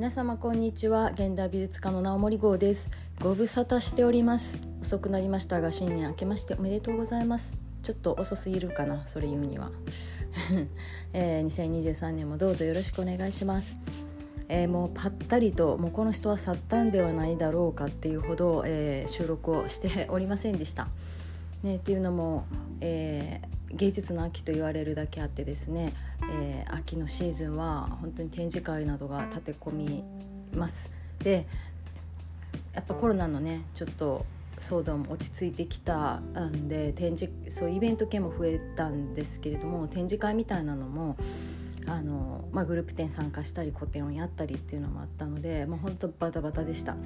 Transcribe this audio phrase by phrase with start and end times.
[0.00, 1.10] 皆様こんにちは。
[1.10, 2.88] 現代美術家の直森号です。
[3.20, 4.58] ご無沙汰しております。
[4.80, 7.54] 遅くなりましたが新年明けましておめでとうございます。
[7.82, 9.70] ちょっと遅すぎるかなそれ言うには、
[11.12, 13.76] えー、2023年もどうぞよろしくお願いします。
[14.48, 20.88] えー、もうぱったりともうこの人は去ったんではないだろうかっていうほど、えー、収録をしておりませんでした。
[21.62, 22.46] ね、っていうのも、
[22.80, 25.94] えー、芸術の秋と言われるだけあってですね、
[26.32, 30.04] えー、秋のシーズンは本当に展示会などが立て込み
[30.54, 30.90] ます
[31.22, 31.46] で
[32.74, 34.26] やっぱコロナのねちょっと
[34.58, 41.16] 騒動も落ち着いてきたんで展示そうイベント系も増えたんですけれども展示会みたいなのも
[41.86, 46.96] あの、まあ、グループ展参加したり個展をやったりっていうのもあったのでもう本当バタバタでした。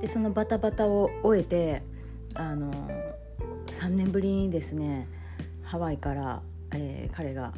[0.00, 1.82] でそのバタバタを終えて
[2.34, 2.72] あの
[3.72, 5.08] 3年ぶりにですね
[5.62, 6.42] ハワイから、
[6.74, 7.54] えー、彼が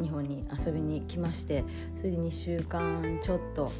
[0.00, 1.64] 日本に遊びに来まして
[1.96, 3.70] それで2週間ちょっと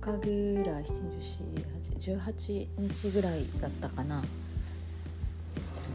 [0.00, 4.22] 20日ぐらい18日ぐらいだったかな。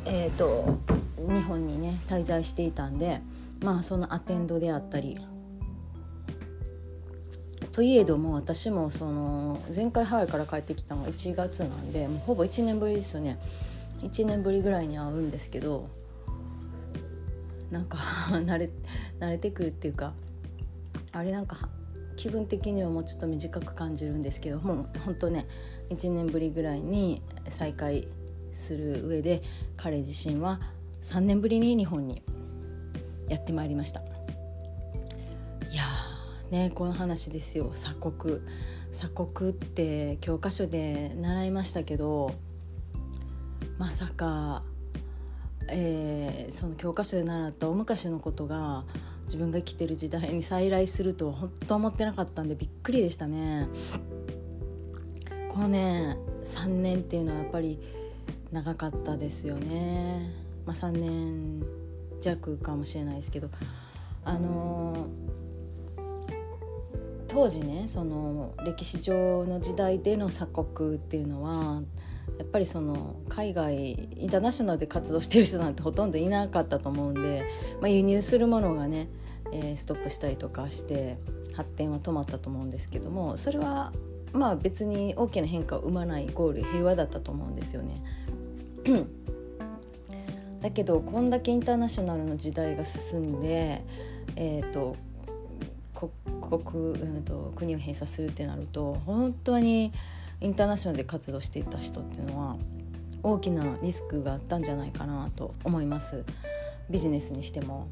[0.05, 0.77] えっ、ー、と
[1.17, 3.21] 日本にね滞在していたんで
[3.61, 5.17] まあそのアテンドであったり
[7.71, 13.39] といえども私もその前回ハワイから帰ってきたのが1月なんでもうほぼ1年ぶりですよね。
[14.01, 15.89] 1年ぶりぐらいに会うんですけど
[17.69, 17.97] なんか
[18.31, 18.69] 慣れ
[19.19, 20.13] 慣れてくるっていうか
[21.11, 21.69] あれなんか
[22.15, 25.47] 気分的にはもうちょっと短く感じるんですけどもう本当ね
[25.89, 28.07] 1年ぶりぐらいに再会
[28.51, 29.41] する上で
[29.77, 30.59] 彼自身は
[31.01, 32.21] 3年ぶりに日本に
[33.27, 34.01] やってまいりました。
[34.01, 34.03] い
[35.75, 35.83] や
[36.51, 37.71] ねこの話ですよ。
[37.73, 38.41] 鎖国
[38.91, 42.35] 鎖国って教科書で習いましたけど
[43.81, 44.61] まさか
[45.67, 48.83] えー、その教科書で習った大昔のことが
[49.23, 53.67] 自分が生きてる時代に再来するとは本当思ってなかったんでびっくりでしたね。
[55.49, 57.79] このね3年っていうのはやっぱり
[58.51, 60.29] 長かったですよね。
[60.67, 61.63] まあ、3年
[62.21, 63.49] 弱かもしれないですけど
[64.23, 65.09] あのー、
[67.27, 71.81] 当時ねその歴史上の時代での鎖国っていうのは
[72.41, 77.45] やっぱりその海外インターナショナルで活動してる人なんてほとんどいなかったと思うんで、
[77.81, 79.09] まあ、輸入するものがね、
[79.53, 81.19] えー、ストップしたりとかして
[81.55, 83.93] 発展は止まったと思うんですけどもそれは
[84.33, 88.01] まあ別に大きな変化を生まないイコール平和だったと思うんですよね。
[90.63, 93.83] だけどこんだけインターナショナルの時代が進んで、
[94.35, 94.95] えーと、
[95.93, 96.11] 国、
[96.99, 99.93] うん、と国を閉鎖するってなると本当に
[100.41, 102.57] インターナショナルで活動していた人っていうのは
[103.23, 106.25] 大きなリスクがあったんじゃないかなと思います。
[106.89, 107.87] ビジネスにしても。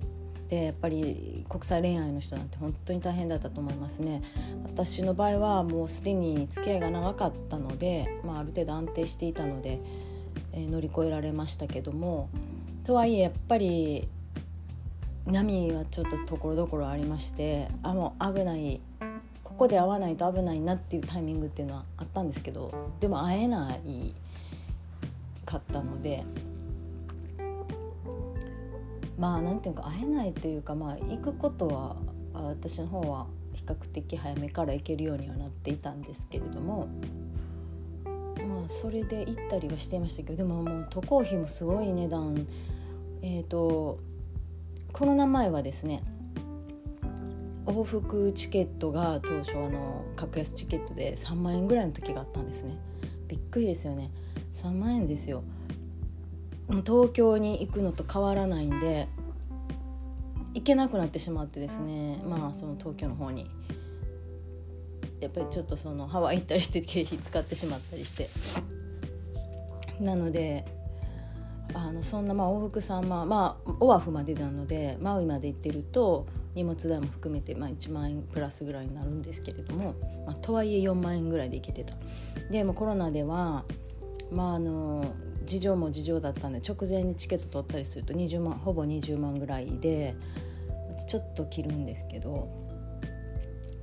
[0.50, 4.24] でやっぱり国際恋愛の人なんて本当に大変だったと思いますね。
[4.64, 9.80] 私の場合はもうすでに付き合いが長かったので、まあ、ある程度安定していたので、
[10.54, 12.30] えー、乗り越えられましたけども。
[12.84, 14.08] とはいえやっぱり
[15.28, 18.81] 波はちょっとところどころありましてあもう危ない
[19.59, 22.72] こで会わないと危ないなっていうタイミングっていうのはあったんですけど
[23.02, 24.14] でも会えない
[25.46, 26.24] かったので
[29.18, 31.98] まあなんていうか会えないというかまあ行くことは
[32.34, 36.88] 私の方は比較的早めから行けるようにはなっていたんですけれども
[38.06, 42.48] まあそれで行ったりはしていましたけどでももう渡航費もすごい値段
[43.22, 44.00] えっ、ー、と
[44.94, 46.02] コロナ前はですね
[47.69, 52.78] 往復チケットが当初あの格安チケットで3万円ぐらいの時があったんですね。
[53.28, 54.12] びっくりですよね。
[54.52, 55.44] 3万円ですよ。
[56.69, 59.07] 東京に行くのと変わらないんで
[60.53, 62.22] 行けなくなってしまってですね。
[62.28, 63.47] まあその東京の方に。
[65.19, 68.30] やっぱりちょっとそのハワイ行ったりして経費使ってしまったりして。
[70.03, 70.66] なので
[71.74, 76.25] あのそんなまあ往復3万まあオアフまでなのでマウイまで行ってると
[76.59, 79.95] 荷物代も含めて、まあ、1万円プラスぐらいになるんですけれども、
[80.25, 81.94] まあ、とはいえ4万円ぐらいで行けてた。
[82.51, 83.63] でもコロナでは
[84.31, 85.13] まああの
[85.45, 90.15] 事情も事情だったんで直前にチケット取ったりすると20万ほぼ20万ぐらいで
[91.07, 92.47] ちょっと切るんですけど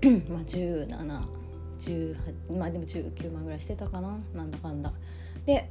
[0.29, 2.17] まあ1718
[2.57, 4.93] まあでも19万ぐらいしてたかななんだかんだ。
[5.47, 5.71] で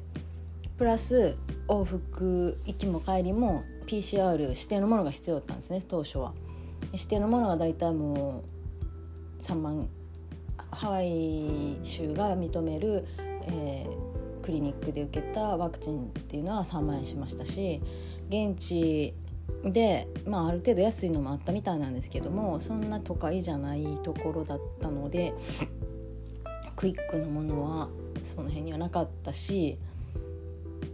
[0.78, 1.38] プラス
[1.70, 6.34] 往復行きも帰りも PCR 指定のものが必要だったんですね当初は。
[6.96, 8.44] 指定のものが大体も
[9.40, 9.88] う3万
[10.72, 13.06] ハワイ州が認める、
[13.44, 17.82] えー、クリニックで受けたワクチンっていうのは3万円しましたし
[18.30, 19.14] 現地
[19.64, 25.34] で、まあ、ある程度安いのもあったみたいなんですけどもそんな都会じゃないところだったので
[26.76, 27.90] クイックのものは
[28.22, 29.78] その辺にはなかったし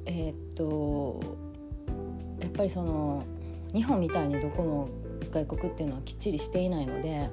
[0.06, 1.19] えー、っと
[2.39, 3.24] やっぱりその
[3.74, 4.89] 日本みたいにどこも
[5.31, 7.30] 外国っていうのはきっちりしていないので、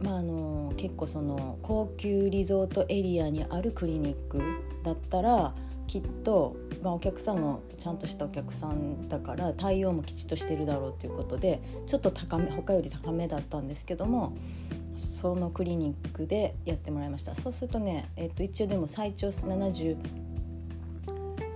[0.00, 4.40] まあ、あの結構その高級リゾートエリアにあるクリニック
[4.82, 5.54] だったら
[5.86, 14.36] きっと、まあ、お客さんもちゃんとしたお客さんだから対応もきちっとしてるだろうということでちょっと高め他より高めだったんですけども
[14.96, 17.34] そのクリニックでやってもらいました。
[17.34, 19.96] そうするとね、えー、と一応でも最長70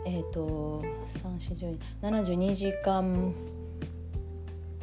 [0.05, 0.83] えっ、ー、と
[2.03, 3.33] 342時間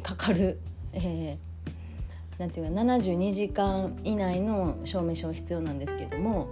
[0.06, 0.60] かかる、
[0.92, 6.46] えー、なんていうか72時間以内の証明書が必要なんですけども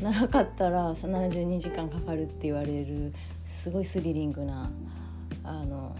[0.00, 3.12] 長かったら72時間かかるって言われる
[3.44, 4.70] すごいスリリングな
[5.42, 5.94] あの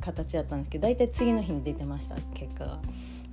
[0.00, 2.78] 形だったんですけど大体次の日に出てました結果が。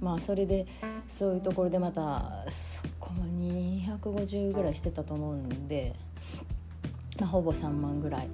[0.01, 0.68] まあそれで
[1.07, 5.95] そういうところでまたそこも250ぐらいしてたと思うんで、
[7.19, 8.30] まあ、ほぼ3万ぐらい。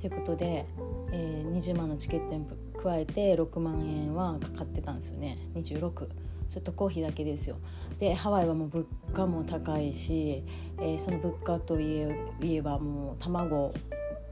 [0.00, 0.64] ということで、
[1.12, 2.34] えー、20万のチケット
[2.82, 5.36] 加えて6万円はかかってたんですよね。
[5.54, 6.08] 26
[6.48, 7.56] ずっとコーヒーだけですよ。
[7.98, 10.44] でハワイはもう物価も高いし、
[10.80, 13.74] えー、その物価といえいえばもう卵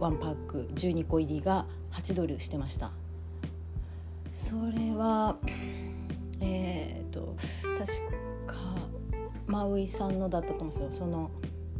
[0.00, 2.92] 1パック12個入りが8ドルしてました。
[4.32, 5.36] それは
[6.40, 7.86] えっ、と確
[8.46, 8.54] か
[9.46, 10.88] マウイさんのだったと思うんですよ。
[10.90, 11.30] その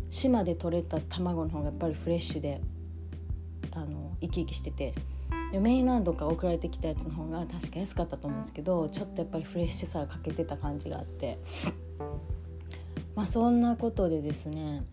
[0.09, 2.61] 島で取れた卵の方がやっぱりフレッシュで
[3.73, 4.95] あの生き生きしてて。
[5.53, 11.39] でメインランドから送られてきたやつの方が確か安かったと思うんですけどちょっとやっぱりフレッシュさが欠けてた感じがあって。
[13.17, 14.85] まあそんなことでですね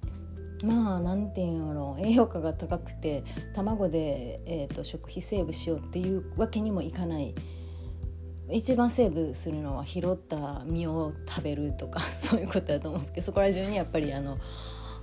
[0.63, 3.23] まあなんていうんやろ栄養価が高くて
[3.53, 7.35] 卵で、えーと、食費セーブしようっていうわけにもいかない。
[8.49, 14.37] 一番セーブするのは拾った実を食べるとか そういうことだと思うんですけどそこら中にやっぱりあの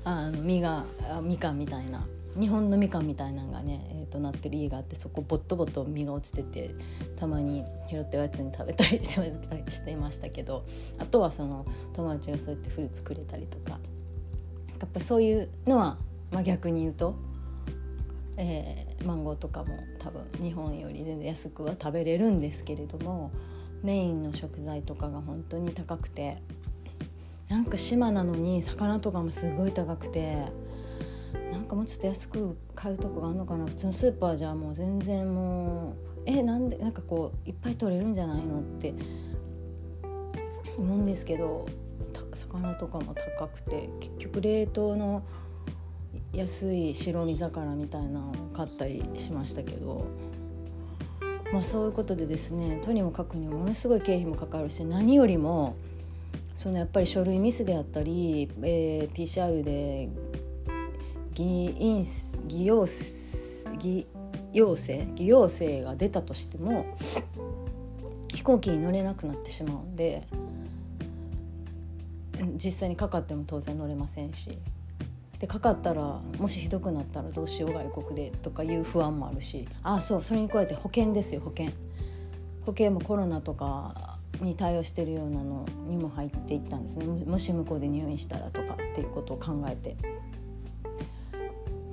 [0.05, 0.85] あの実が
[1.23, 2.06] みかんみたいな。
[2.38, 6.75] 日本のみかんみたいなのがね、えー、となってる家があってそこボットボット実が落ちてて
[7.17, 10.65] たまに拾っておやつに食べたりしていましたけど
[10.99, 15.99] あとはその友達がそうやってフルーツくれたりとかやっぱそういうのは、
[16.31, 17.17] まあ、逆に言うと、
[18.37, 23.33] えー、マンゴーとかも多分日本より全然安くは食べれるんですけれども
[23.83, 26.38] メインの食材とかが本当に高くて
[27.49, 30.69] なんか島なのに魚とかもすごい高くて。
[31.50, 38.94] なんかもうちょっと安く買うとこがあるのかな普通のスーパーじゃもう全然もうえなんでなんかこういっぱい取れるんじゃないのって
[40.79, 41.67] 思うんですけど
[42.32, 45.23] 魚とかも高くて結局冷凍の
[46.32, 50.06] 安い白身魚みたいなのを買ったりしましたけど。
[51.52, 55.75] まあ、そういうことでですねとにもかくにもものすごい経費もかかるし何よりも
[56.55, 60.08] そのやっぱり書類ミスであったり、えー、PCR で
[61.40, 62.04] 偽陰
[62.48, 62.87] 偽陽
[63.78, 64.06] 偽
[64.52, 66.84] 陽性偽陽性が出たとしても
[68.34, 70.26] 飛行機に乗れなくなってしまうんで
[72.56, 74.58] 実際にかかっても当然乗れませんし。
[75.38, 79.66] でかかったらもしひどくなったらどうしよう外国でとかいう不安もあるし。
[79.82, 81.73] ああそうそれに加えて保険ですよ保険。
[82.66, 87.06] 保険もコロナとかに対応してるようなのにも入っていったんですね。
[87.06, 89.97] もし向こうで入院したらとかっていうことを考えて。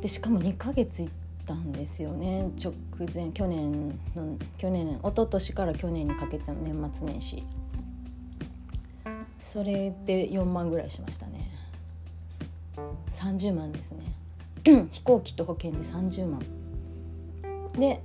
[0.01, 1.13] でしかも2ヶ月行っ
[1.45, 2.51] たんですよね。
[2.61, 2.73] 直
[3.13, 7.43] 前去年の去年一昨年から去年にかけての年末年始。
[9.39, 11.49] それで4万ぐらいしましたね。
[13.11, 14.03] 30万ですね。
[14.91, 16.41] 飛行機と保険で30万。
[17.73, 18.01] で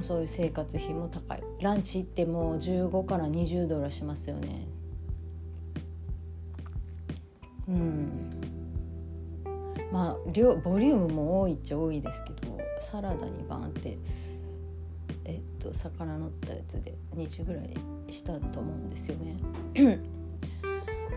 [0.00, 1.42] そういう生活費も高い。
[1.60, 4.66] ランチ行っても15から20ドルしますよね。
[7.68, 8.31] うん。
[9.92, 13.98] まあ量ボリュームも多いっちゃ多いですけどサラダにバンって
[15.24, 17.76] えっと魚のったやつで20ぐらい
[18.10, 19.36] したと思うんですよね。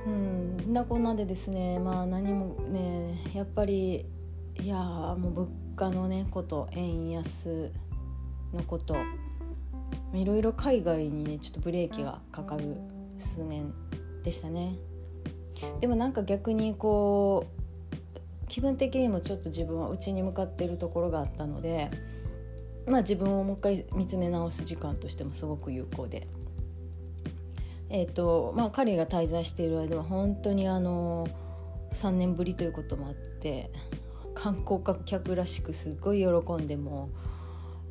[0.06, 4.06] うんなこんなでですねまあ何もねやっぱり
[4.62, 7.72] いやもう物価のねこと円安
[8.54, 8.96] のこと
[10.14, 12.76] いろいろ海外にねちょっとブレーキがかかる
[13.18, 13.74] 数年
[14.24, 14.76] でしたね。
[15.80, 17.65] でもなんか逆にこう
[18.48, 21.90] 気分的にもちょっと自分は内に向かっているところがあったので、
[22.88, 26.28] まあ、自分をもう一回見つめ直す時間としてもすごく有効で。
[27.90, 31.28] えーとまあ、彼が滞在している間は本当にあの
[31.94, 33.70] 3年ぶりということもあって
[34.34, 37.10] 観光客らしくすっごい喜んでも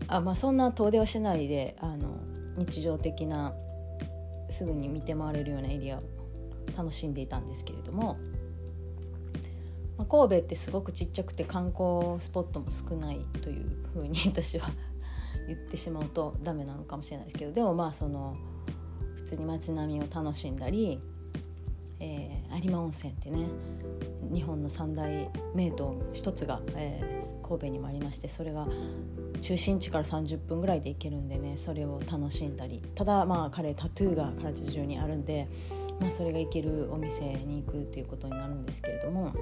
[0.09, 2.19] あ、まあ、そんな遠出はしないであの
[2.59, 3.55] 日常的な
[4.49, 6.03] すぐに見て回れるようなエリアを
[6.77, 8.17] 楽しんでいたんですけれども、
[9.97, 14.69] まあ、神戸ってすごくちっちゃくて観光スポットも少ないというふうに 私は
[15.47, 18.37] 言ってしまうとダメなのかもしれないですけどでもまあその
[19.17, 21.01] 普通に街並みを楽しんだり、
[22.01, 23.49] えー、有馬温泉ってね
[24.33, 25.73] 日本の三大名湯
[26.13, 28.67] 一つが、えー、神戸にもありましてそれが
[29.41, 35.49] 中心地から30分ぐらいで行けるんでねそれを楽しんだりただまあ彼タトゥーが唐津中にあるんで、
[36.01, 39.33] まあ、それが行けるお店に行くっていうことになるんですけれども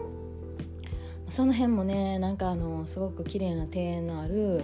[1.28, 4.62] その辺もねなんかあのすごく綺麗な庭園のある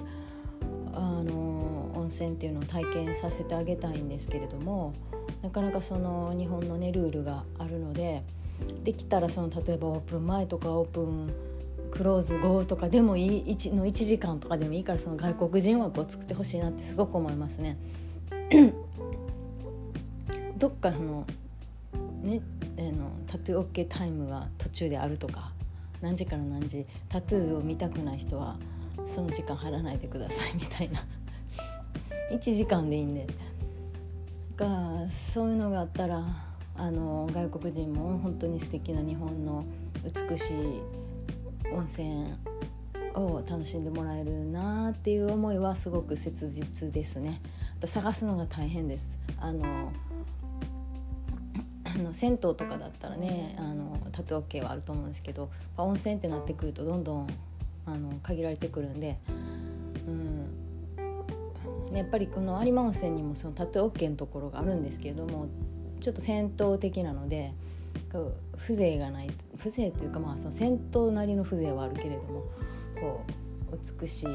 [0.92, 4.94] あの温泉っていうのを体験させてあげたいんですけれども
[5.42, 8.22] なかなかその日本のねルールがあるので
[8.82, 11.34] できたらその例えばオープン前とかオープン
[11.90, 17.78] クローズ後とかでもいい1の1時間とかでもいいからその外国人枠を作ってほしいなってすごく思いますね。
[20.58, 21.26] どっかの
[22.22, 22.42] ね
[22.78, 25.52] あのタトゥー OK タイムが途中であるとか
[26.00, 28.56] 何時から何時タトゥーを見たくない人は
[29.04, 31.04] その時間貼らないでくださいみたいな。
[32.32, 33.26] 1時間でいいんで。
[34.56, 36.24] がそういうのがあったら
[36.76, 39.64] あの外国人も本当に素敵な日本の
[40.04, 40.82] 美しい
[41.72, 42.34] 温泉
[43.14, 47.40] を楽しんでもらえるなっていう思いはすごく切実ですね。
[47.78, 49.18] あと探すのが大変です。
[49.38, 49.92] あの
[51.94, 57.28] あの銭湯とかだったらねあのタトゥー OK はあると思うんですけど温泉ってなってくるとどんどん
[57.86, 59.18] あの限られてくるんで、
[60.06, 60.10] う
[61.92, 65.48] ん、やっぱりこの有馬温泉にもそのタトゥー OK のところがあるんですけれども
[66.00, 67.54] ちょっと銭湯的なので
[68.58, 72.44] 風情がない風情というかまあその銭湯なりの風情はあるけれども
[73.00, 73.24] こ
[73.72, 74.26] う美しい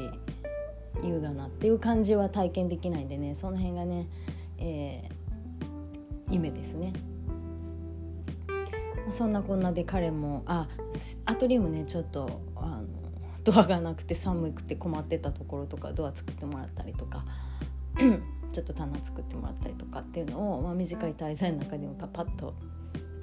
[1.02, 4.06] 優雅なっていう感じは体験できないんでねその辺がね、
[4.58, 6.92] えー、夢ですね。
[9.10, 10.68] そんなこんなで彼もあ
[11.26, 12.86] アトリウムねちょっとあの
[13.44, 17.24] ドアがなくて寒くて困ってたところとかドア作ってもらったりとか
[18.52, 22.54] ちょっと棚作ってもらったりとかっていうのを、まあ、短い滞在の中でもパパッと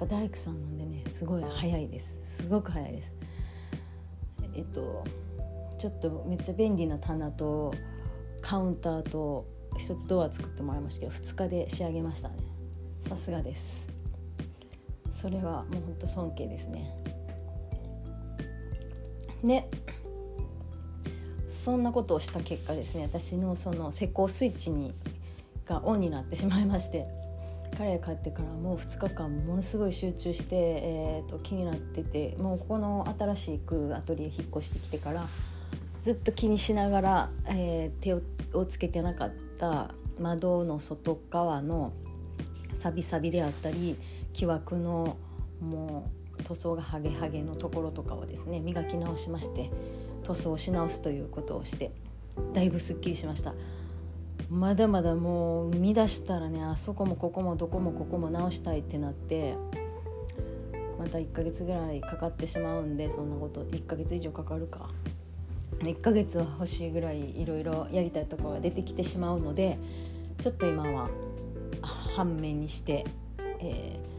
[0.00, 2.18] 大工さんなんでねすごい早いです。
[2.22, 3.12] すごく早いです。
[4.54, 5.04] えっと
[5.78, 7.74] ちょっとめっちゃ便利な棚と
[8.40, 9.46] カウンターと
[9.76, 12.36] 一つドア作ってもらいましたけど2日で仕上げましたね。
[13.00, 13.91] さすがです。
[15.12, 16.92] それはもうほんと尊敬ですね。
[19.44, 19.68] で
[21.48, 24.94] そんなことをした結果ですね私のその施工スイッチに
[25.66, 27.06] がオンになってしまいまして
[27.76, 35.26] 彼が帰ってからもう2日間ものすごい集中して、えーと、気になっててもうここの新しくアトリエ引っ越してきてから
[36.02, 38.22] ずっと気にしながら、えー、手を
[38.54, 41.92] をつけてなかった窓の外側の
[42.74, 43.96] サビサビであったり
[44.32, 45.16] 木枠の
[45.60, 49.70] もう塗装がハゲハゲのところとかをですね磨き直しまして
[50.24, 51.90] 塗装し直すということをして
[52.54, 53.54] だいぶすっきりしました。
[54.50, 59.54] まだまだもう見出したらねあそこもここもどこもここも直したいってなって
[60.98, 64.90] また1ヶ月ぐらいかかってしまうんでそんなこと1ヶ月以上かかるか
[65.78, 69.78] 1ヶ月は欲しいぐらいいろいろやりたいところが出てきてしまうので
[70.38, 71.08] ちょっと今は
[72.14, 73.06] 反面にして、
[73.58, 74.11] えー、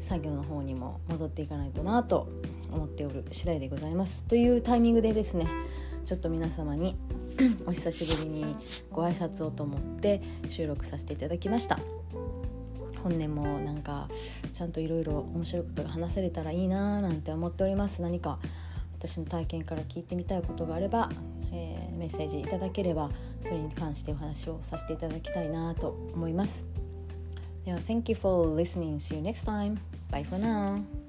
[0.00, 2.28] 作業の方にも戻っていかないとなと
[2.72, 4.24] 思っておる次第でございます。
[4.24, 5.46] というタイミングでですね
[6.04, 6.96] ちょっと皆様に
[7.66, 8.56] お久しぶりに
[8.90, 11.78] ご挨拶をと思って収録させていただきました。
[13.02, 14.08] 本年もなんか
[14.52, 18.02] ちゃんといろいろ面白いことが話せれたらいいなーなんて思っております。
[18.02, 18.38] 何か
[18.98, 21.10] 私の体験から聞いてみたいことがあれば、
[21.52, 26.79] えー、メッセージいただければそれに関してお話をさせていただきたいなと思います。
[27.64, 28.96] では Thank you for listening.
[28.96, 29.78] See you next time.
[30.10, 30.99] Bye for now